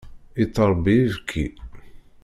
[0.39, 1.45] Yettṛebbi ibekki.